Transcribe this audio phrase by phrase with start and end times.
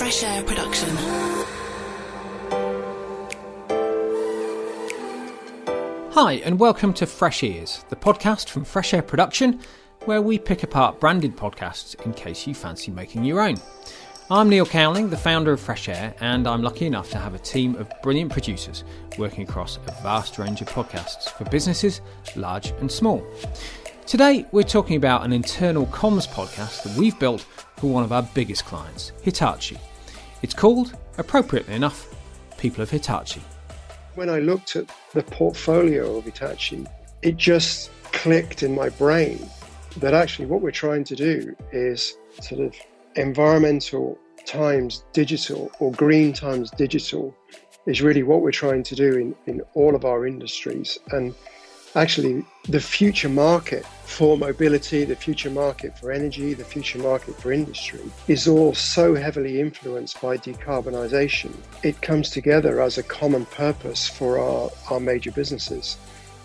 [0.00, 0.88] Fresh Air production.
[6.12, 9.60] Hi, and welcome to Fresh Ears, the podcast from Fresh Air Production,
[10.06, 13.56] where we pick apart branded podcasts in case you fancy making your own.
[14.30, 17.38] I'm Neil Cowling, the founder of Fresh Air, and I'm lucky enough to have a
[17.38, 18.84] team of brilliant producers
[19.18, 22.00] working across a vast range of podcasts for businesses
[22.36, 23.22] large and small.
[24.06, 27.42] Today, we're talking about an internal comms podcast that we've built
[27.76, 29.78] for one of our biggest clients, Hitachi.
[30.42, 32.08] It's called, appropriately enough,
[32.56, 33.42] People of Hitachi.
[34.14, 36.86] When I looked at the portfolio of Hitachi,
[37.22, 39.48] it just clicked in my brain
[39.98, 42.74] that actually what we're trying to do is sort of
[43.16, 47.34] environmental times digital or green times digital
[47.86, 50.98] is really what we're trying to do in, in all of our industries.
[51.10, 51.34] And
[51.96, 57.52] actually the future market for mobility, the future market for energy, the future market for
[57.52, 61.54] industry is all so heavily influenced by decarbonisation.
[61.82, 65.96] It comes together as a common purpose for our, our major businesses.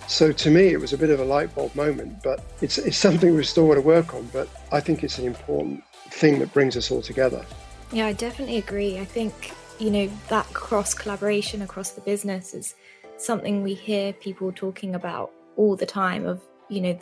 [0.08, 2.98] So to me, it was a bit of a light bulb moment, but it's, it's
[2.98, 4.30] something we still want to work on.
[4.32, 7.44] But I think it's an important thing that brings us all together.
[7.92, 9.00] Yeah, I definitely agree.
[9.00, 12.76] I think, you know, that cross collaboration across the business is
[13.18, 16.98] something we hear people talking about all the time of, you know,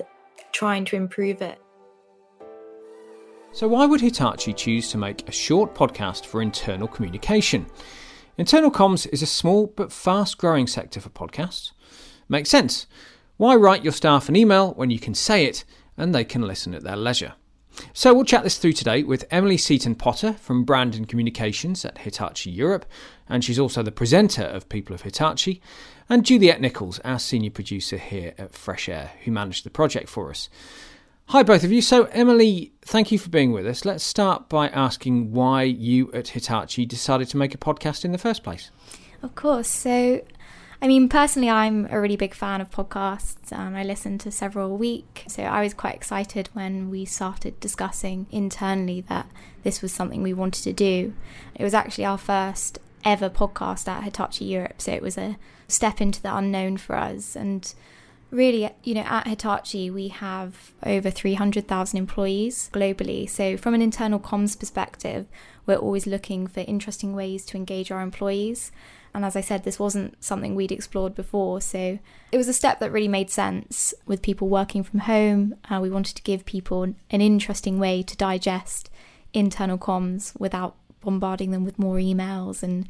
[0.52, 1.60] trying to improve it.
[3.52, 7.68] So, why would Hitachi choose to make a short podcast for internal communication?
[8.38, 11.72] Internal comms is a small but fast growing sector for podcasts.
[12.28, 12.88] Makes sense.
[13.38, 15.66] Why write your staff an email when you can say it
[15.98, 17.34] and they can listen at their leisure?
[17.94, 22.00] So we'll chat this through today with Emily Seaton Potter from Brand and Communications at
[22.00, 22.86] Hitachi Europe,
[23.30, 25.62] and she's also the presenter of People of Hitachi,
[26.10, 30.30] and Juliet Nichols, our senior producer here at Fresh Air, who managed the project for
[30.30, 30.50] us.
[31.28, 31.82] Hi, both of you.
[31.82, 33.86] So, Emily, thank you for being with us.
[33.86, 38.18] Let's start by asking why you at Hitachi decided to make a podcast in the
[38.18, 38.72] first place.
[39.22, 39.70] Of course.
[39.70, 40.22] So,
[40.84, 43.58] I mean, personally, I'm a really big fan of podcasts.
[43.58, 45.24] Um, I listen to several a week.
[45.30, 49.28] So I was quite excited when we started discussing internally that
[49.64, 51.14] this was something we wanted to do.
[51.56, 54.82] It was actually our first ever podcast at Hitachi Europe.
[54.82, 55.38] So it was a
[55.70, 57.38] step into the unknown for us.
[57.38, 57.74] And
[58.30, 63.30] really, you know, at Hitachi, we have over 300,000 employees globally.
[63.30, 65.28] So, from an internal comms perspective,
[65.66, 68.74] we're always looking for interesting ways to engage our employees.
[69.14, 71.62] And as I said, this wasn't something we'd explored before.
[71.62, 72.00] So
[72.32, 75.56] it was a step that really made sense with people working from home.
[75.70, 78.90] Uh, we wanted to give people an interesting way to digest
[79.34, 82.88] internal comms without bombarding them with more emails and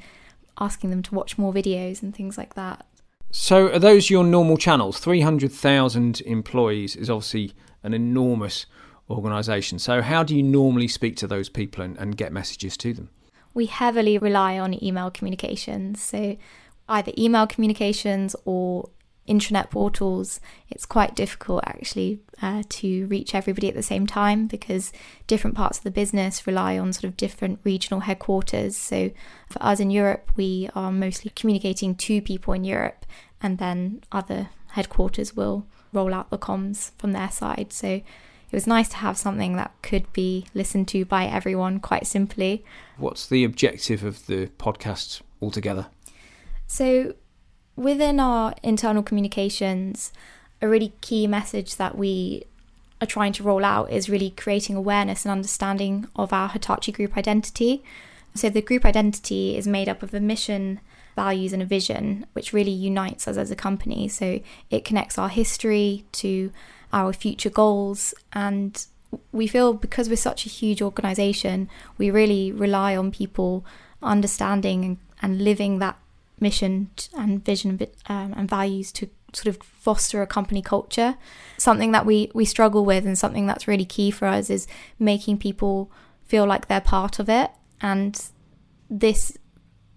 [0.59, 2.85] asking them to watch more videos and things like that.
[3.31, 4.99] So, are those your normal channels?
[4.99, 8.67] 300,000 employees is obviously an enormous
[9.09, 9.79] organisation.
[9.79, 13.09] So, how do you normally speak to those people and, and get messages to them?
[13.53, 16.01] We heavily rely on email communications.
[16.01, 16.37] So
[16.89, 18.89] either email communications or
[19.27, 24.91] intranet portals, it's quite difficult actually uh, to reach everybody at the same time because
[25.27, 28.75] different parts of the business rely on sort of different regional headquarters.
[28.75, 29.11] So
[29.49, 33.05] for us in Europe, we are mostly communicating to people in Europe,
[33.41, 37.71] and then other headquarters will roll out the comms from their side.
[37.71, 38.01] So
[38.53, 42.63] it was nice to have something that could be listened to by everyone quite simply.
[42.97, 45.87] What's the objective of the podcast altogether?
[46.67, 47.15] So,
[47.75, 50.13] within our internal communications,
[50.61, 52.43] a really key message that we
[53.01, 57.17] are trying to roll out is really creating awareness and understanding of our Hitachi group
[57.17, 57.83] identity.
[58.35, 60.79] So, the group identity is made up of a mission,
[61.15, 64.07] values, and a vision, which really unites us as a company.
[64.07, 66.51] So, it connects our history to
[66.93, 68.13] our future goals.
[68.31, 68.85] And
[69.31, 73.65] we feel because we're such a huge organization, we really rely on people
[74.01, 75.97] understanding and, and living that
[76.39, 81.15] mission and vision um, and values to sort of foster a company culture.
[81.57, 84.67] Something that we, we struggle with and something that's really key for us is
[84.99, 85.91] making people
[86.23, 87.51] feel like they're part of it.
[87.81, 88.21] And
[88.89, 89.37] this,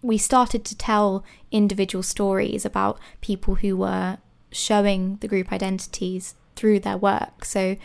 [0.03, 4.19] we started to tell individual stories about people who were
[4.51, 7.45] showing the group identities through their work.
[7.45, 7.77] So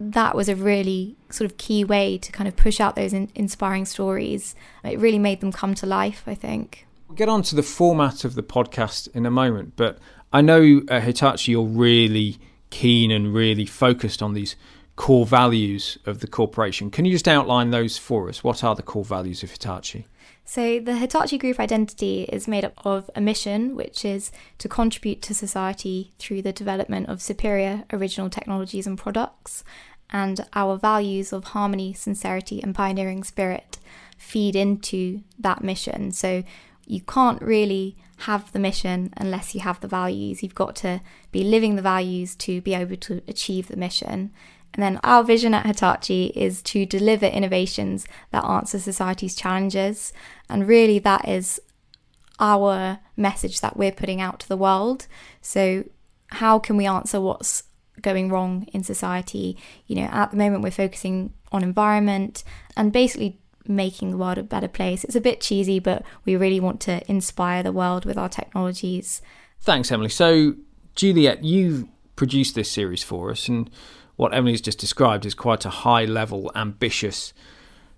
[0.00, 3.30] that was a really sort of key way to kind of push out those in-
[3.34, 4.54] inspiring stories.
[4.84, 6.86] It really made them come to life, I think.
[7.08, 9.98] We'll get on to the format of the podcast in a moment, but
[10.32, 12.38] I know uh, Hitachi, you're really
[12.70, 14.56] keen and really focused on these
[14.96, 16.90] core values of the corporation.
[16.90, 18.44] Can you just outline those for us?
[18.44, 20.06] What are the core values of Hitachi?
[20.50, 25.20] So, the Hitachi Group identity is made up of a mission, which is to contribute
[25.20, 29.62] to society through the development of superior original technologies and products,
[30.08, 33.76] and our values of harmony, sincerity, and pioneering spirit.
[34.16, 36.12] feed into that mission.
[36.12, 36.42] So
[36.86, 40.42] you can't really have the mission unless you have the values.
[40.42, 44.32] You've got to be living the values to be able to achieve the mission.
[44.74, 50.12] And then our vision at Hitachi is to deliver innovations that answer society's challenges.
[50.48, 51.60] And really, that is
[52.38, 55.06] our message that we're putting out to the world.
[55.40, 55.84] So,
[56.32, 57.64] how can we answer what's
[58.00, 59.56] going wrong in society?
[59.86, 62.44] You know, at the moment, we're focusing on environment
[62.76, 65.04] and basically making the world a better place.
[65.04, 69.22] It's a bit cheesy, but we really want to inspire the world with our technologies.
[69.60, 70.08] Thanks, Emily.
[70.08, 70.54] So,
[70.94, 73.70] Juliet, you produced this series for us, and
[74.18, 77.32] what Emily's just described is quite a high level, ambitious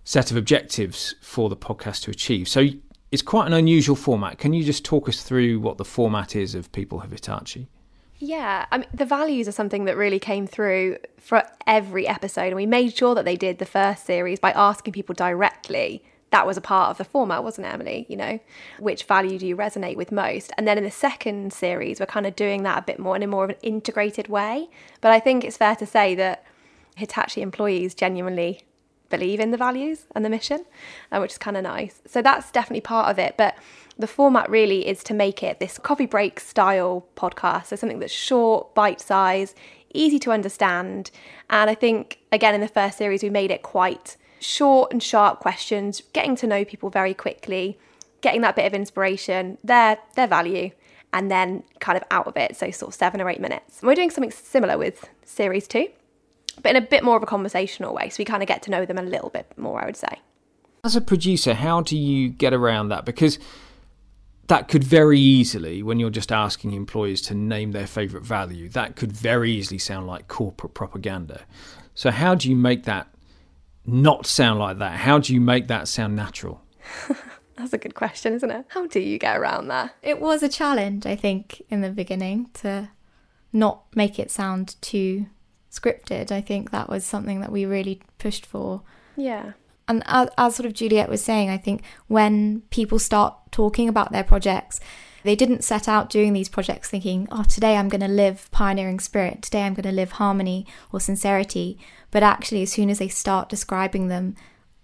[0.05, 2.47] set of objectives for the podcast to achieve.
[2.47, 2.69] So,
[3.11, 4.39] it's quite an unusual format.
[4.39, 7.69] Can you just talk us through what the format is of People of Hitachi?
[8.19, 12.57] Yeah, I mean, the values are something that really came through for every episode, and
[12.57, 16.05] we made sure that they did the first series by asking people directly.
[16.31, 18.07] That was a part of the format, wasn't it, Emily?
[18.09, 18.41] You know,
[18.79, 20.53] which value do you resonate with most?
[20.57, 23.23] And then in the second series, we're kind of doing that a bit more in
[23.23, 24.69] a more of an integrated way.
[25.01, 26.45] But I think it's fair to say that
[26.97, 28.63] Hitachi employees genuinely
[29.09, 30.65] believe in the values and the mission,
[31.11, 32.01] uh, which is kind of nice.
[32.07, 33.35] So that's definitely part of it.
[33.37, 33.57] But
[33.99, 37.67] the format really is to make it this coffee break style podcast.
[37.67, 39.55] So something that's short, bite size,
[39.93, 41.11] easy to understand.
[41.51, 45.41] And I think, again, in the first series, we made it quite short and sharp
[45.41, 47.79] questions, getting to know people very quickly,
[48.21, 50.71] getting that bit of inspiration, their, their value,
[51.13, 52.57] and then kind of out of it.
[52.57, 53.81] So, sort of seven or eight minutes.
[53.81, 55.89] And we're doing something similar with series two
[56.63, 58.09] but in a bit more of a conversational way.
[58.09, 60.21] So we kind of get to know them a little bit more, I would say.
[60.85, 63.05] As a producer, how do you get around that?
[63.05, 63.39] Because
[64.47, 68.97] that could very easily, when you're just asking employees to name their favourite value, that
[68.97, 71.43] could very easily sound like corporate propaganda.
[71.95, 73.09] So, how do you make that
[73.93, 74.97] not sound like that?
[74.97, 76.63] How do you make that sound natural?
[77.57, 78.65] That's a good question, isn't it?
[78.69, 79.95] How do you get around that?
[80.03, 82.89] It was a challenge, I think, in the beginning to
[83.53, 85.27] not make it sound too
[85.71, 86.33] scripted.
[86.33, 88.83] I think that was something that we really pushed for.
[89.17, 89.53] Yeah.
[89.89, 94.13] And as, as, sort of Juliet was saying, I think when people start talking about
[94.13, 94.81] their projects,
[95.23, 99.01] they didn't set out doing these projects thinking, oh, today I'm going to live pioneering
[99.01, 101.79] spirit, today I'm going to live harmony or sincerity.
[102.11, 104.37] But actually, as soon as they start describing them,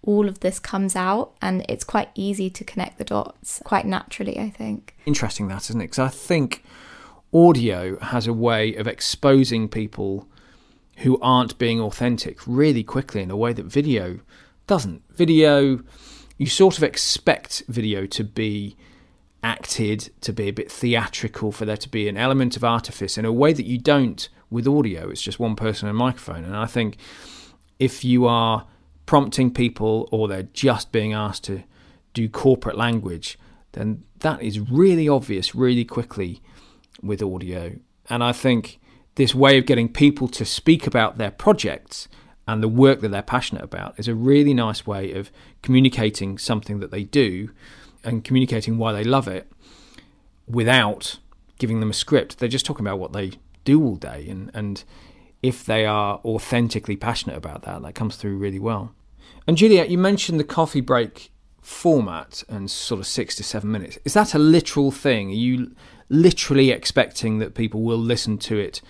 [0.03, 4.39] all of this comes out and it's quite easy to connect the dots quite naturally,
[4.39, 4.95] I think.
[5.05, 5.85] Interesting, that, isn't it?
[5.85, 6.65] Because I think
[7.35, 10.29] audio has a way of exposing people
[10.99, 14.21] who aren't being authentic really quickly in a way that video
[14.67, 15.03] doesn't.
[15.15, 15.81] Video,
[16.39, 18.77] you sort of expect video to be
[19.47, 23.25] acted, to be a bit theatrical, for there to be an element of artifice in
[23.25, 25.09] a way that you don't with audio.
[25.09, 26.45] It's just one person and a microphone.
[26.45, 26.97] And I think
[27.79, 28.67] if you are
[29.07, 31.63] prompting people or they're just being asked to
[32.13, 33.39] do corporate language,
[33.73, 36.43] then that is really obvious really quickly
[37.01, 37.77] with audio.
[38.11, 38.81] And I think
[39.15, 42.09] this way of getting people to speak about their projects
[42.49, 45.31] and the work that they're passionate about is a really nice way of
[45.63, 47.51] communicating something that they do
[48.07, 49.51] and communicating why they love it
[50.47, 51.19] without
[51.59, 52.39] giving them a script.
[52.39, 53.33] They're just talking about what they
[53.65, 54.85] do all day and, and
[55.43, 58.95] if they are authentically passionate about that, that comes through really well.
[59.47, 61.31] And Juliet, you mentioned the coffee break
[61.61, 63.99] format and sort of six to seven minutes.
[64.05, 65.31] Is that a literal thing?
[65.31, 65.75] Are you
[66.09, 68.81] literally expecting that people will listen to it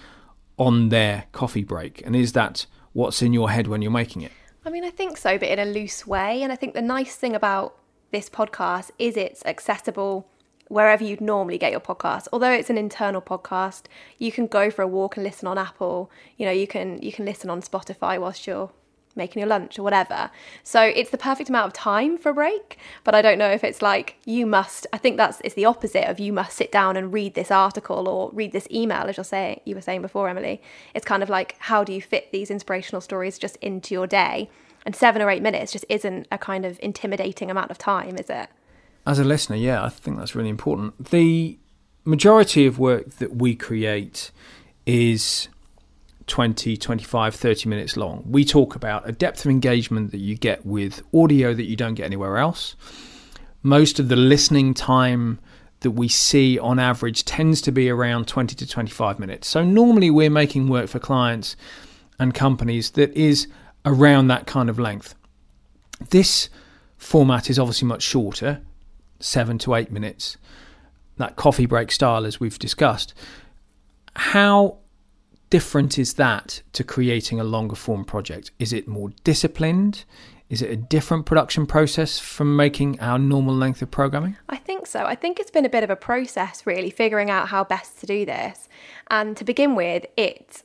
[0.59, 2.03] on their coffee break?
[2.07, 4.33] And is that what's in your head when you're making it?
[4.65, 6.43] I mean, I think so, but in a loose way.
[6.43, 7.77] And I think the nice thing about
[8.11, 10.29] this podcast is it's accessible
[10.69, 12.29] wherever you'd normally get your podcast.
[12.33, 13.85] Although it's an internal podcast,
[14.19, 16.11] you can go for a walk and listen on Apple.
[16.37, 18.71] You know, you can you can listen on Spotify whilst you're
[19.17, 20.31] making your lunch or whatever.
[20.63, 22.77] So it's the perfect amount of time for a break.
[23.03, 24.87] But I don't know if it's like you must.
[24.93, 28.09] I think that's it's the opposite of you must sit down and read this article
[28.09, 30.61] or read this email, as you're saying you were saying before, Emily.
[30.95, 34.51] It's kind of like how do you fit these inspirational stories just into your day?
[34.87, 38.31] And seven or eight minutes just isn't a kind of intimidating amount of time, is
[38.31, 38.49] it?
[39.05, 41.11] As a listener, yeah, I think that's really important.
[41.11, 41.59] The
[42.05, 44.31] majority of work that we create
[44.87, 45.49] is
[46.29, 48.23] 20, 25, 30 minutes long.
[48.29, 51.95] We talk about a depth of engagement that you get with audio that you don't
[51.95, 52.77] get anywhere else.
[53.65, 55.41] Most of the listening time
[55.81, 59.49] that we see on average tends to be around 20 to 25 minutes.
[59.49, 61.57] So normally we're making work for clients
[62.21, 63.49] and companies that is
[63.87, 65.15] around that kind of length.
[66.11, 66.51] This
[66.99, 68.61] format is obviously much shorter,
[69.21, 70.37] 7 to 8 minutes.
[71.17, 73.15] That coffee break style as we've discussed.
[74.15, 74.79] How
[75.49, 78.51] different is that to creating a longer form project?
[78.59, 80.05] Is it more disciplined?
[80.49, 84.37] Is it a different production process from making our normal length of programming?
[84.49, 85.05] I think so.
[85.05, 88.07] I think it's been a bit of a process, really, figuring out how best to
[88.07, 88.69] do this.
[89.09, 90.63] And to begin with, it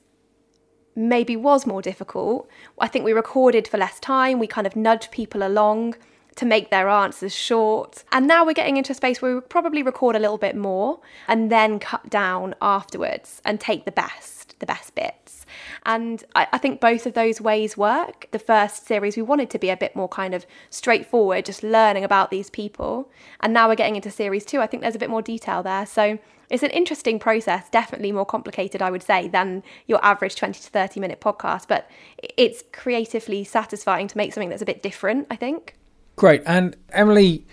[1.09, 2.49] maybe was more difficult.
[2.79, 5.95] I think we recorded for less time, we kind of nudged people along
[6.35, 8.03] to make their answers short.
[8.11, 10.99] And now we're getting into a space where we probably record a little bit more
[11.27, 15.45] and then cut down afterwards and take the best, the best bits.
[15.85, 18.27] And I, I, think both of those ways work.
[18.31, 22.03] The first series, we wanted to be a bit more kind of straightforward, just learning
[22.03, 23.09] about these people.
[23.41, 24.61] And now we're getting into series two.
[24.61, 25.85] I think there's a bit more detail there.
[25.85, 26.19] So
[26.49, 30.69] it's an interesting process, definitely more complicated, I would say, than your average 20 to
[30.69, 31.67] 30 minute podcast.
[31.67, 31.89] But
[32.37, 35.75] it's creatively satisfying to make something that's a bit different, I think.
[36.15, 36.43] Great.
[36.45, 37.45] And Emily,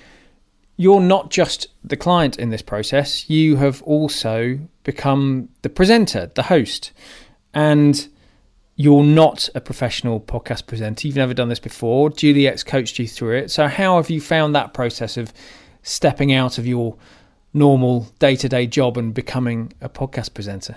[0.76, 6.44] you're not just the client in this process, you have also become the presenter, the
[6.44, 6.92] host.
[7.54, 8.08] And
[8.80, 11.08] you're not a professional podcast presenter.
[11.08, 12.10] You've never done this before.
[12.10, 13.50] Juliet's coached you through it.
[13.50, 15.32] So, how have you found that process of
[15.82, 16.96] stepping out of your
[17.52, 20.76] normal day to day job and becoming a podcast presenter?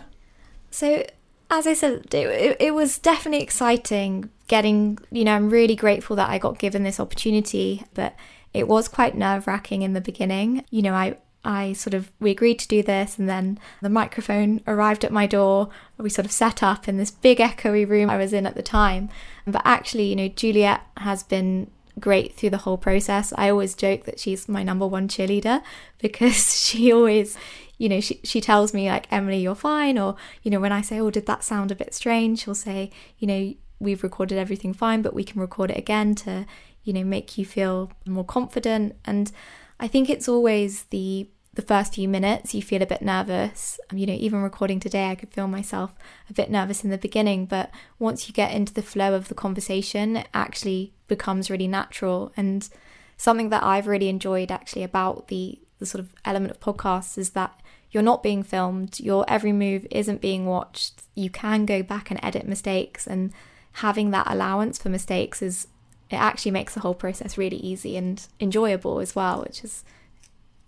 [0.72, 1.06] So,
[1.52, 6.30] as I said, it, it, was definitely exciting getting, you know, I'm really grateful that
[6.30, 8.16] I got given this opportunity, but
[8.54, 10.64] it was quite nerve wracking in the beginning.
[10.70, 14.62] You know, I, I sort of, we agreed to do this, and then the microphone
[14.66, 15.70] arrived at my door.
[15.98, 18.64] We sort of set up in this big echoey room I was in at the
[18.64, 19.10] time.
[19.46, 23.34] But actually, you know, Juliet has been great through the whole process.
[23.38, 25.62] I always joke that she's my number one cheerleader
[26.00, 27.38] because she always,
[27.82, 29.98] you know, she, she tells me, like, Emily, you're fine.
[29.98, 32.44] Or, you know, when I say, oh, did that sound a bit strange?
[32.44, 36.46] She'll say, you know, we've recorded everything fine, but we can record it again to,
[36.84, 38.98] you know, make you feel more confident.
[39.04, 39.32] And
[39.80, 43.80] I think it's always the the first few minutes you feel a bit nervous.
[43.90, 45.96] Um, you know, even recording today, I could feel myself
[46.30, 49.36] a bit nervous in the beginning, but once you get into the flow of the
[49.36, 52.32] conversation, it actually becomes really natural.
[52.38, 52.70] And
[53.18, 57.32] something that I've really enjoyed actually about the the sort of element of podcasts is
[57.32, 57.60] that
[57.90, 61.02] you're not being filmed, your every move isn't being watched.
[61.16, 63.34] You can go back and edit mistakes and
[63.74, 65.68] having that allowance for mistakes is
[66.10, 69.84] it actually makes the whole process really easy and enjoyable as well, which is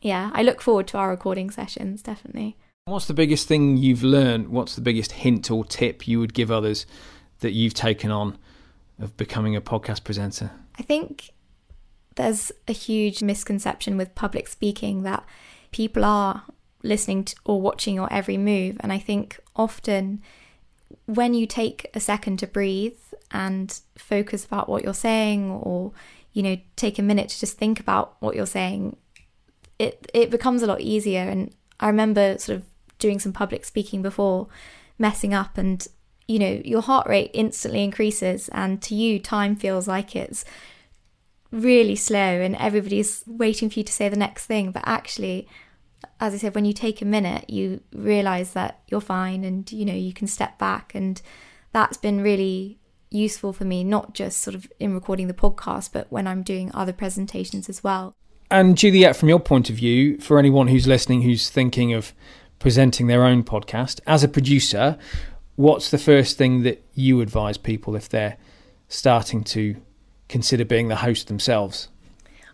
[0.02, 2.58] yeah, I look forward to our recording sessions definitely.
[2.86, 4.50] What's the biggest thing you've learned?
[4.50, 6.86] What's the biggest hint or tip you would give others
[7.40, 8.38] that you've taken on
[9.00, 10.52] of becoming a podcast presenter?
[10.78, 11.30] I think
[12.16, 15.26] there's a huge misconception with public speaking that
[15.72, 16.44] people are
[16.84, 18.78] listening to or watching your every move.
[18.82, 20.22] And I think often
[21.06, 23.00] when you take a second to breathe
[23.32, 25.92] and focus about what you're saying or
[26.34, 28.96] you know take a minute to just think about what you're saying
[29.80, 32.64] it it becomes a lot easier and i remember sort of
[33.00, 34.48] doing some public speaking before
[34.98, 35.88] messing up and
[36.28, 40.46] you know your heart rate instantly increases and to you time feels like it's
[41.54, 45.48] really slow and everybody's waiting for you to say the next thing but actually
[46.20, 49.86] as I said, when you take a minute, you realize that you're fine and you
[49.86, 51.22] know you can step back, and
[51.72, 52.80] that's been really
[53.10, 56.72] useful for me, not just sort of in recording the podcast, but when I'm doing
[56.74, 58.16] other presentations as well.
[58.50, 62.14] And Juliet, from your point of view, for anyone who's listening who's thinking of
[62.60, 64.98] presenting their own podcast, as a producer,
[65.56, 68.38] what's the first thing that you advise people if they're
[68.88, 69.76] starting to
[70.34, 71.90] consider being the host themselves?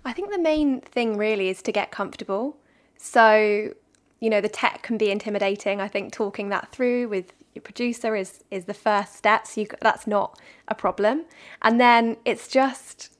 [0.04, 2.58] I think the main thing really is to get comfortable.
[2.98, 3.74] So,
[4.20, 5.80] you know, the tech can be intimidating.
[5.80, 9.48] I think talking that through with your producer is is the first step.
[9.48, 11.24] So you, that's not a problem.
[11.62, 13.14] And then it's just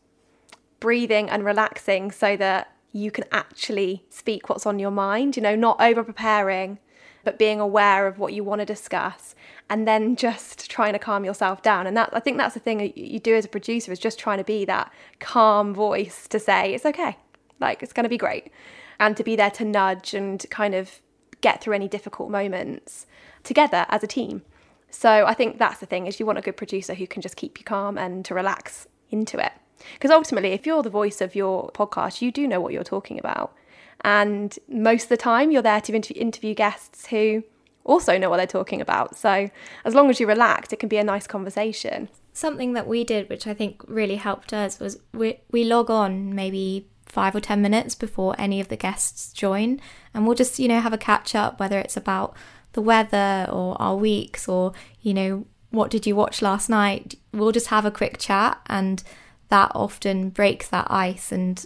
[0.82, 5.38] breathing and relaxing so that you can actually speak what's on your mind.
[5.38, 6.80] You know, not over preparing,
[7.24, 9.36] but being aware of what you want to discuss,
[9.70, 11.86] and then just trying to calm yourself down.
[11.88, 14.38] And that I think that's the thing you do as a producer is just trying
[14.40, 17.18] to be that calm voice to say it's okay,
[17.60, 18.52] like it's going to be great
[19.00, 21.00] and to be there to nudge and kind of
[21.42, 23.06] get through any difficult moments
[23.44, 24.42] together as a team.
[24.90, 27.36] So I think that's the thing is you want a good producer who can just
[27.36, 29.54] keep you calm and to relax into it.
[29.94, 33.18] Because ultimately, if you're the voice of your podcast, you do know what you're talking
[33.18, 33.54] about.
[34.02, 37.44] And most of the time, you're there to interview guests who
[37.84, 39.16] also know what they're talking about.
[39.16, 39.50] So
[39.84, 42.10] as long as you're relaxed, it can be a nice conversation.
[42.34, 46.34] Something that we did, which I think really helped us, was we, we log on
[46.34, 49.82] maybe five or 10 minutes before any of the guests join.
[50.14, 52.36] And we'll just, you know, have a catch up, whether it's about
[52.74, 57.16] the weather or our weeks or, you know, what did you watch last night?
[57.34, 59.04] We'll just have a quick chat and
[59.50, 61.32] that often breaks that ice.
[61.32, 61.66] And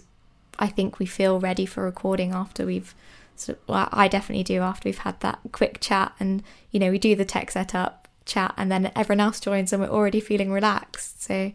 [0.59, 2.93] I think we feel ready for recording after we've,
[3.35, 6.99] so, well, I definitely do after we've had that quick chat and, you know, we
[6.99, 11.23] do the tech setup chat and then everyone else joins and we're already feeling relaxed.
[11.23, 11.51] So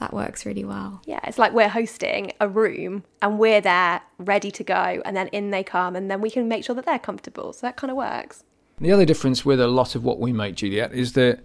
[0.00, 1.02] that works really well.
[1.04, 5.28] Yeah, it's like we're hosting a room and we're there ready to go, and then
[5.28, 7.52] in they come, and then we can make sure that they're comfortable.
[7.52, 8.42] So that kind of works.
[8.80, 11.40] The other difference with a lot of what we make, Juliet, is that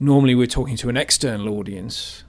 [0.00, 2.24] normally we're talking to an external audience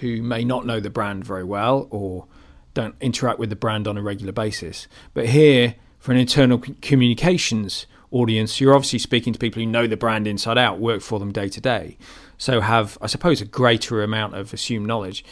[0.00, 2.26] who may not know the brand very well or
[2.74, 4.86] don't interact with the brand on a regular basis.
[5.14, 9.96] But here, for an internal communications audience, you're obviously speaking to people who know the
[9.96, 11.96] brand inside out, work for them day to day,
[12.36, 15.24] so have, I suppose, a greater amount of assumed knowledge.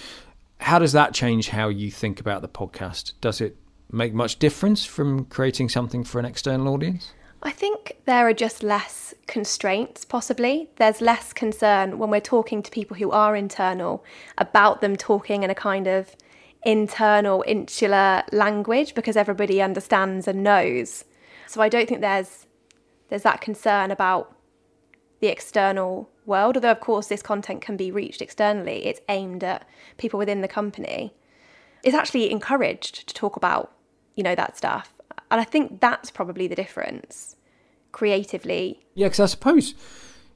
[0.61, 3.13] How does that change how you think about the podcast?
[3.21, 3.57] Does it
[3.91, 7.13] make much difference from creating something for an external audience?
[7.43, 10.71] I think there are just less constraints, possibly.
[10.77, 14.05] There's less concern when we're talking to people who are internal
[14.39, 16.15] about them talking in a kind of
[16.65, 21.05] internal, insular language because everybody understands and knows.
[21.47, 22.47] So I don't think there's
[23.09, 24.35] there's that concern about
[25.21, 26.57] the external world.
[26.57, 30.49] Although, of course, this content can be reached externally, it's aimed at people within the
[30.49, 31.13] company.
[31.83, 33.73] It's actually encouraged to talk about,
[34.15, 34.93] you know, that stuff.
[35.31, 37.37] And I think that's probably the difference
[37.91, 38.81] creatively.
[38.95, 39.75] Yeah, because I suppose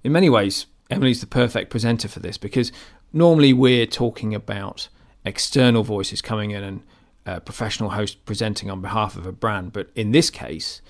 [0.04, 2.70] in many ways, Emily's the perfect presenter for this because
[3.12, 4.88] normally we're talking about
[5.26, 6.82] external voices coming in and
[7.26, 9.72] a professional host presenting on behalf of a brand.
[9.72, 10.80] But in this case,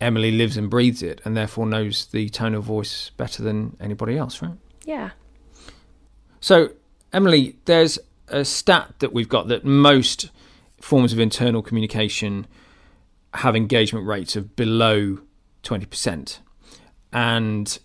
[0.00, 4.18] Emily lives and breathes it and therefore knows the tone of voice better than anybody
[4.18, 4.58] else, right?
[4.84, 5.10] Yeah.
[6.40, 6.72] So,
[7.12, 10.30] Emily, there's a stat that we've got that most
[10.80, 12.46] forms of internal communication
[13.34, 15.20] have engagement rates of below
[15.62, 16.38] 20%.
[17.12, 17.78] And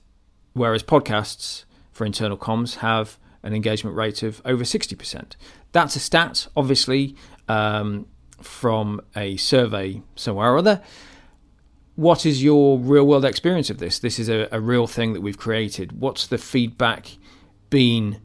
[0.53, 5.35] whereas podcasts for internal comms have an engagement rate of over 60%.
[5.71, 7.15] That's a stat, obviously,
[7.47, 8.07] um,
[8.41, 10.81] from a survey somewhere or other.
[11.95, 13.99] What is your real world experience of this?
[13.99, 15.99] This is a, a real thing that we've created.
[15.99, 17.17] What's the feedback
[17.69, 18.21] been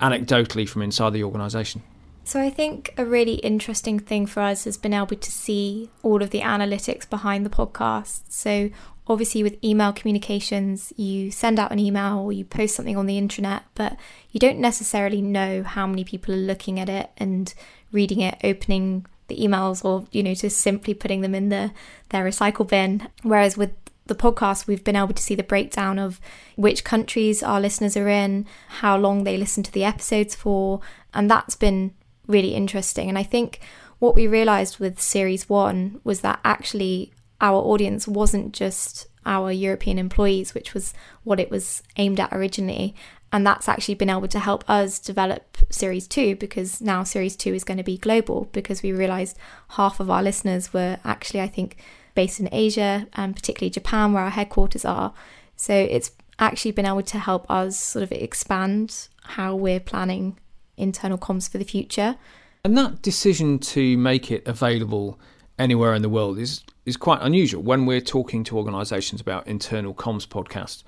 [0.00, 1.82] anecdotally from inside the organisation?
[2.24, 6.22] So I think a really interesting thing for us has been able to see all
[6.22, 8.24] of the analytics behind the podcast.
[8.28, 8.68] So
[9.08, 13.20] obviously with email communications, you send out an email or you post something on the
[13.20, 13.96] intranet, but
[14.30, 17.54] you don't necessarily know how many people are looking at it and
[17.90, 21.72] reading it, opening the emails or, you know, just simply putting them in the
[22.10, 23.08] their recycle bin.
[23.22, 23.72] Whereas with
[24.06, 26.20] the podcast, we've been able to see the breakdown of
[26.56, 30.80] which countries our listeners are in, how long they listen to the episodes for,
[31.14, 31.94] and that's been
[32.26, 33.08] really interesting.
[33.08, 33.60] And I think
[33.98, 39.98] what we realized with series one was that actually our audience wasn't just our European
[39.98, 42.94] employees, which was what it was aimed at originally.
[43.30, 47.52] And that's actually been able to help us develop series two because now series two
[47.52, 49.36] is going to be global because we realized
[49.70, 51.76] half of our listeners were actually, I think,
[52.14, 55.12] based in Asia and particularly Japan, where our headquarters are.
[55.56, 60.38] So it's actually been able to help us sort of expand how we're planning
[60.78, 62.16] internal comms for the future.
[62.64, 65.20] And that decision to make it available
[65.58, 69.92] anywhere in the world is is quite unusual when we're talking to organisations about internal
[69.92, 70.82] comms podcasts.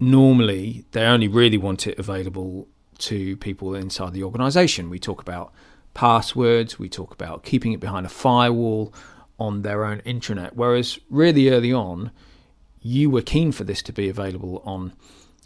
[0.00, 4.90] Normally, they only really want it available to people inside the organisation.
[4.90, 5.52] We talk about
[5.94, 8.92] passwords, we talk about keeping it behind a firewall
[9.38, 10.52] on their own intranet.
[10.54, 12.10] Whereas, really early on,
[12.80, 14.92] you were keen for this to be available on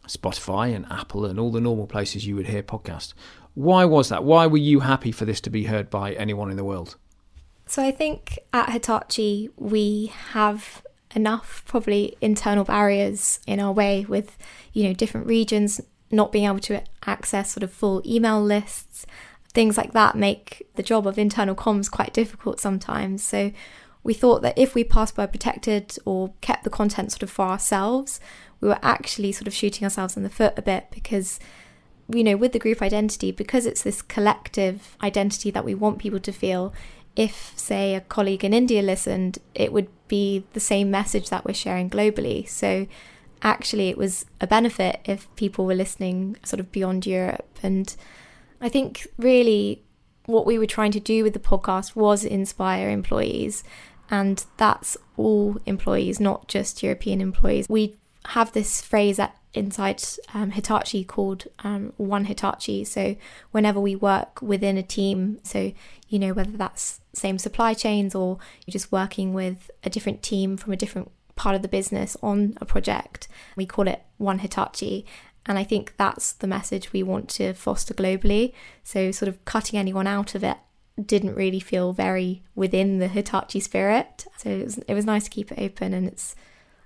[0.06, 3.14] Spotify and Apple and all the normal places you would hear podcasts.
[3.54, 4.24] Why was that?
[4.24, 6.96] Why were you happy for this to be heard by anyone in the world?
[7.66, 10.83] So I think at Hitachi we have
[11.14, 14.37] enough probably internal barriers in our way with
[14.72, 19.07] you know different regions not being able to access sort of full email lists.
[19.55, 23.22] Things like that make the job of internal comms quite difficult sometimes.
[23.22, 23.53] So
[24.03, 28.18] we thought that if we password protected or kept the content sort of for ourselves
[28.62, 31.38] we were actually sort of shooting ourselves in the foot a bit because
[32.09, 36.20] you know, with the group identity, because it's this collective identity that we want people
[36.20, 36.72] to feel,
[37.14, 41.55] if, say, a colleague in India listened, it would be the same message that we're
[41.55, 42.48] sharing globally.
[42.48, 42.87] So
[43.42, 47.59] actually, it was a benefit if people were listening sort of beyond Europe.
[47.62, 47.94] And
[48.61, 49.83] I think really
[50.27, 53.64] what we were trying to do with the podcast was inspire employees.
[54.11, 57.66] And that's all employees, not just European employees.
[57.68, 62.85] We have this phrase at inside um, Hitachi called um, One Hitachi.
[62.85, 63.16] So
[63.50, 65.72] whenever we work within a team, so
[66.08, 70.56] you know whether that's same supply chains or you're just working with a different team
[70.56, 75.04] from a different part of the business on a project, we call it One Hitachi.
[75.44, 78.52] And I think that's the message we want to foster globally.
[78.85, 80.56] So sort of cutting anyone out of it
[81.04, 84.26] didn't really feel very within the Hitachi spirit.
[84.37, 86.37] So it was, it was nice to keep it open and it's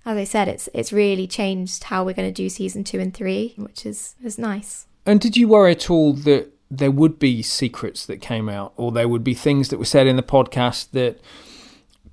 [0.07, 3.13] as I said, it's it's really changed how we're going to do season two and
[3.13, 4.87] three, which is is nice.
[5.05, 8.93] And did you worry at all that there would be secrets that came out, or
[8.93, 11.21] there would be things that were said in the podcast that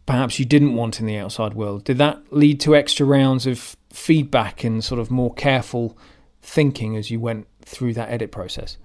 [0.06, 1.84] perhaps you didn't want in the outside world?
[1.84, 5.97] Did that lead to extra rounds of feedback and sort of more careful
[6.41, 8.77] thinking as you went through that edit process?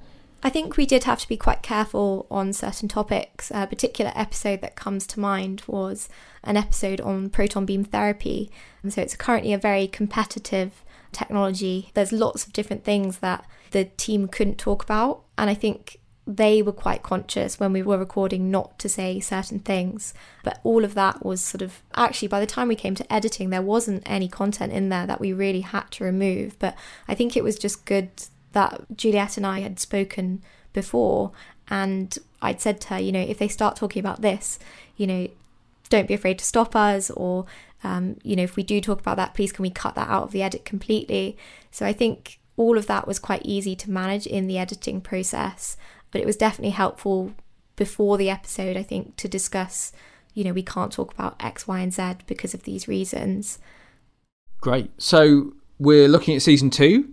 [0.43, 3.51] I think we did have to be quite careful on certain topics.
[3.53, 6.09] A particular episode that comes to mind was
[6.45, 8.51] an episode on proton beam therapy.
[8.83, 11.91] And so it's currently a very competitive technology.
[11.95, 15.25] There's lots of different things that the team couldn't talk about.
[15.37, 19.59] And I think they were quite conscious when we were recording not to say certain
[19.59, 20.15] things.
[20.45, 23.51] But all of that was sort of actually, by the time we came to editing,
[23.51, 26.57] there wasn't any content in there that we really had to remove.
[26.61, 26.77] But
[27.09, 28.11] I think it was just good
[28.53, 31.33] that Juliet and I had spoken before.
[31.69, 34.59] And I'd said to her, you know, if they start talking about this,
[34.97, 35.29] you know,
[35.89, 37.47] don't be afraid to stop us or
[37.85, 40.25] um, you know if we do talk about that please can we cut that out
[40.25, 41.37] of the edit completely?
[41.71, 45.77] So i think all of that was quite easy to manage in the editing process
[46.11, 47.33] but it was definitely helpful
[47.77, 49.93] before the episode i think to discuss
[50.35, 53.59] you know we can't talk about x y and z because of these reasons.
[54.61, 54.91] Great.
[54.99, 57.13] So we're looking at season two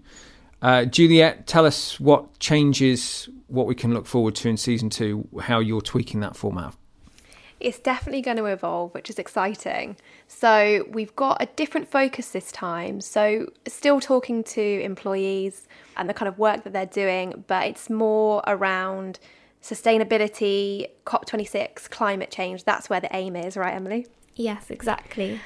[0.65, 5.27] uh, juliet tell us what changes what we can look forward to in season two
[5.41, 6.73] how you're tweaking that format
[7.59, 9.95] it's definitely going to evolve, which is exciting.
[10.27, 12.99] So, we've got a different focus this time.
[12.99, 17.89] So, still talking to employees and the kind of work that they're doing, but it's
[17.89, 19.19] more around
[19.61, 22.65] sustainability, COP26, climate change.
[22.65, 24.05] That's where the aim is, right, Emily?
[24.35, 25.39] Yes, exactly.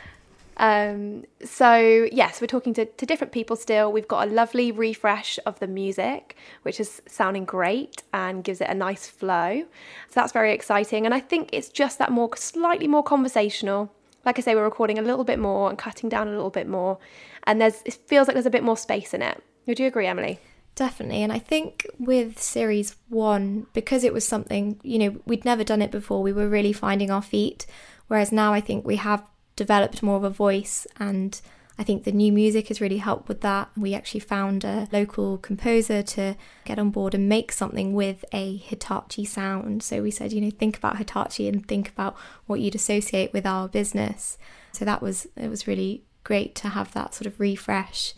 [0.60, 3.92] Um, so yes, we're talking to, to different people still.
[3.92, 8.70] We've got a lovely refresh of the music, which is sounding great and gives it
[8.70, 9.62] a nice flow.
[10.10, 11.06] So that's very exciting.
[11.06, 13.92] And I think it's just that more slightly more conversational.
[14.26, 16.68] Like I say, we're recording a little bit more and cutting down a little bit
[16.68, 17.00] more.
[17.46, 19.42] And there's it feels like there's a bit more space in it.
[19.66, 20.40] Would you agree, Emily?
[20.76, 21.24] Definitely.
[21.24, 25.82] And I think with series one, because it was something, you know, we'd never done
[25.82, 27.66] it before, we were really finding our feet.
[28.08, 29.26] Whereas now I think we have
[29.60, 31.40] developed more of a voice and
[31.78, 33.70] I think the new music has really helped with that.
[33.78, 38.58] We actually found a local composer to get on board and make something with a
[38.58, 39.82] Hitachi sound.
[39.82, 42.18] So we said, you know, think about Hitachi and think about
[42.48, 44.38] what you'd associate with our business.
[44.74, 48.14] So that was it was really great to have that sort of refresh.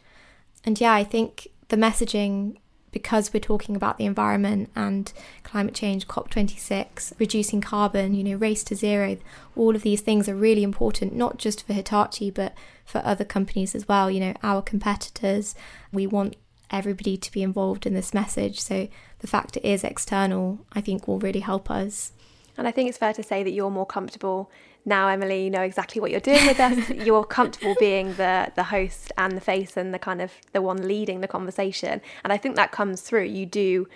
[0.64, 2.58] And yeah, I think the messaging
[2.92, 5.12] because we're talking about the environment and
[5.44, 9.18] climate change, COP26, reducing carbon, you know, race to zero,
[9.56, 12.54] all of these things are really important, not just for Hitachi, but
[12.86, 14.12] for other companies as well.
[14.12, 15.56] You know, our competitors,
[15.92, 16.36] we want
[16.70, 18.60] everybody to be involved in this message.
[18.60, 18.88] So
[19.20, 22.12] the fact it is external, I think, will really help us.
[22.58, 24.52] And I think it's fair to say that you're more comfortable
[24.84, 26.90] now, Emily, you know exactly what you're doing with us.
[27.06, 30.88] you're comfortable being the the host and the face and the kind of the one
[30.88, 32.02] leading the conversation.
[32.24, 33.26] And I think that comes through.
[33.26, 33.88] You do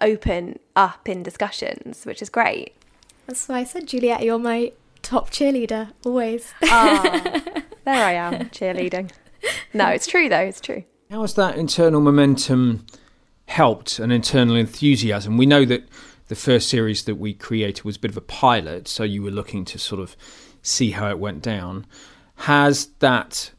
[0.00, 2.74] open up in discussions, which is great.
[3.26, 6.52] That's why I said, Juliet, you're my top cheerleader always.
[6.64, 7.02] Ah,
[7.84, 9.10] there I am, cheerleading.
[9.72, 10.40] No, it's true though.
[10.40, 10.84] It's true.
[11.10, 12.86] How has that internal momentum
[13.46, 15.36] helped and internal enthusiasm?
[15.36, 15.84] We know that
[16.28, 19.30] the first series that we created was a bit of a pilot, so you were
[19.30, 20.16] looking to sort of
[20.62, 21.86] see how it went down.
[22.36, 23.52] Has that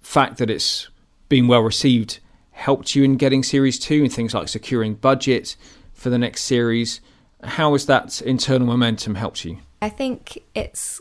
[0.00, 0.88] fact that it's
[1.28, 2.20] been well received
[2.52, 5.56] helped you in getting series two and things like securing budget
[5.92, 7.00] for the next series?
[7.42, 9.58] How has that internal momentum helped you?
[9.82, 11.00] I think it's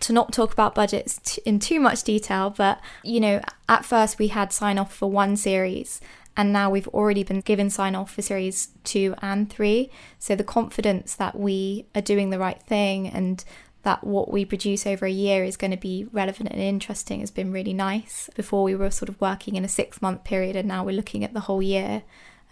[0.00, 4.28] to not talk about budgets in too much detail, but you know, at first we
[4.28, 6.00] had sign off for one series
[6.36, 9.90] and now we've already been given sign off for series two and three.
[10.18, 13.44] So the confidence that we are doing the right thing and
[13.84, 17.30] that what we produce over a year is going to be relevant and interesting has
[17.30, 18.30] been really nice.
[18.34, 21.22] Before we were sort of working in a six month period, and now we're looking
[21.22, 22.02] at the whole year.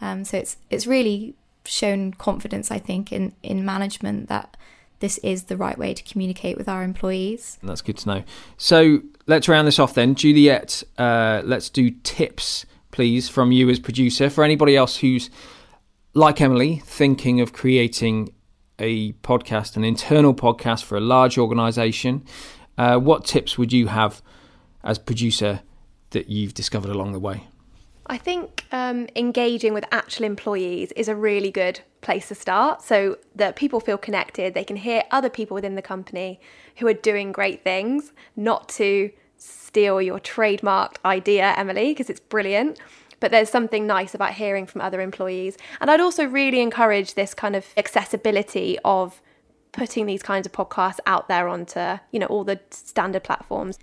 [0.00, 4.56] Um, so it's it's really shown confidence, I think, in in management that
[5.00, 7.58] this is the right way to communicate with our employees.
[7.62, 8.24] That's good to know.
[8.56, 10.84] So let's round this off then, Juliet.
[10.96, 14.31] Uh, let's do tips please, from you as producer.
[14.31, 15.31] For anybody else who's,
[16.14, 18.33] like Emily, thinking of creating
[18.78, 22.24] a podcast, an internal podcast for a large organization,
[22.78, 24.22] uh, what tips would you have
[24.85, 25.61] as producer
[26.11, 27.48] that you've discovered along the way?
[28.07, 33.16] I think um, engaging with actual employees is a really good place to start so
[33.37, 34.55] that people feel connected.
[34.55, 36.40] They can hear other people within the company
[36.76, 39.11] who are doing great things, not to
[39.42, 42.78] steal your trademarked idea, Emily, because it's brilliant.
[43.20, 45.57] But there's something nice about hearing from other employees.
[45.81, 49.22] And I'd also really encourage this kind of accessibility of
[49.72, 53.78] putting these kinds of podcasts out there onto, you know, all the standard platforms.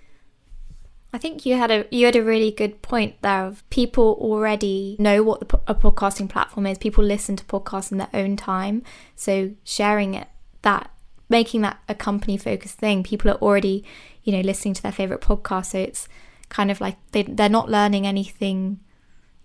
[1.12, 4.96] I think you had a you had a really good point there of people already
[5.00, 6.78] know what the, a podcasting platform is.
[6.78, 8.84] People listen to podcasts in their own time,
[9.16, 10.28] so sharing it
[10.62, 10.92] that
[11.30, 13.04] making that a company focused thing.
[13.04, 13.84] People are already
[14.24, 16.08] you know listening to their favorite podcast, so it's
[16.50, 18.80] kind of like they they're not learning anything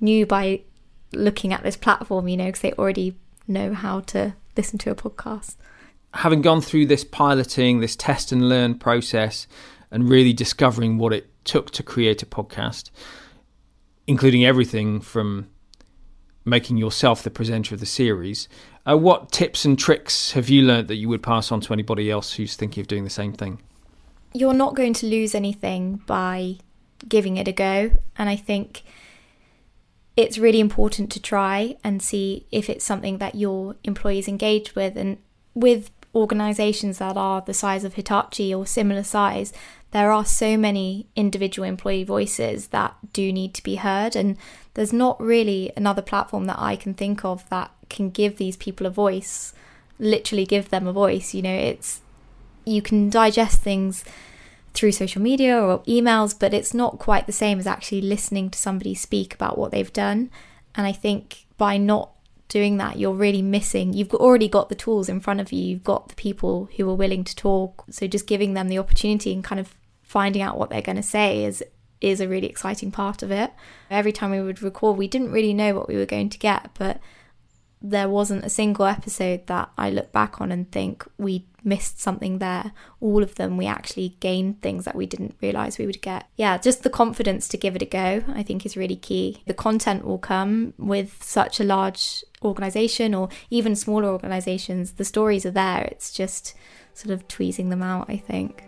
[0.01, 0.61] new by
[1.13, 3.17] looking at this platform, you know, because they already
[3.47, 5.57] know how to listen to a podcast.
[6.15, 9.47] Having gone through this piloting, this test and learn process,
[9.91, 12.91] and really discovering what it took to create a podcast,
[14.07, 15.49] including everything from
[16.45, 18.49] making yourself the presenter of the series.
[18.87, 22.11] Uh, what tips and tricks have you learned that you would pass on to anybody
[22.11, 23.61] else who's thinking of doing the same thing?
[24.33, 26.59] You're not going to lose anything by
[27.09, 27.93] giving it a go.
[28.17, 28.83] And I think
[30.17, 34.97] it's really important to try and see if it's something that your employees engage with.
[34.97, 35.19] And
[35.55, 39.53] with organizations that are the size of Hitachi or similar size,
[39.95, 44.17] there are so many individual employee voices that do need to be heard.
[44.17, 44.37] And
[44.75, 48.89] there's not really another platform that I can think of that can give these people
[48.89, 49.55] a voice,
[50.01, 51.33] literally give them a voice.
[51.33, 52.01] You know, it's,
[52.65, 54.05] you can digest things
[54.73, 58.59] through social media or emails, but it's not quite the same as actually listening to
[58.59, 60.29] somebody speak about what they've done.
[60.75, 62.11] And I think by not
[62.49, 63.93] doing that, you're really missing.
[63.93, 66.97] You've already got the tools in front of you, you've got the people who are
[66.97, 67.85] willing to talk.
[67.91, 69.73] So just giving them the opportunity and kind of
[70.15, 71.65] finding out what they're going to say is
[72.01, 73.51] is a really exciting part of it.
[73.91, 76.71] Every time we would record, we didn't really know what we were going to get,
[76.79, 77.01] but
[77.83, 82.39] there wasn't a single episode that I look back on and think we missed something
[82.39, 82.73] there.
[83.01, 86.29] All of them, we actually gained things that we didn't realize we would get.
[86.37, 89.43] Yeah, just the confidence to give it a go, I think, is really key.
[89.47, 94.93] The content will come with such a large organization or even smaller organizations.
[94.93, 95.89] The stories are there.
[95.91, 96.55] It's just
[96.93, 98.65] sort of tweezing them out, I think.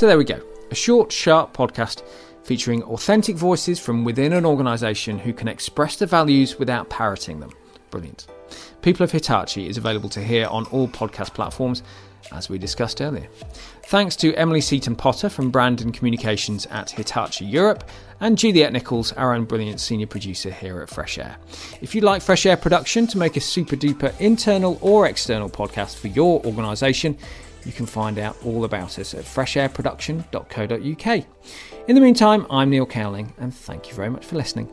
[0.00, 0.40] So there we go.
[0.70, 2.02] A short, sharp podcast
[2.42, 7.52] featuring authentic voices from within an organisation who can express the values without parroting them.
[7.90, 8.26] Brilliant.
[8.80, 11.82] People of Hitachi is available to hear on all podcast platforms,
[12.32, 13.28] as we discussed earlier.
[13.88, 17.84] Thanks to Emily Seaton Potter from Brand and Communications at Hitachi Europe
[18.20, 21.36] and Juliet Nichols, our own brilliant senior producer here at Fresh Air.
[21.82, 25.98] If you'd like Fresh Air production to make a super duper internal or external podcast
[25.98, 27.18] for your organisation,
[27.64, 31.24] you can find out all about us at freshairproduction.co.uk.
[31.88, 34.68] In the meantime, I'm Neil Cowling, and thank you very much for listening.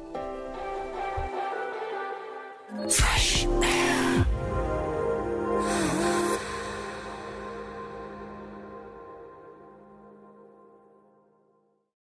[2.90, 3.47] Fresh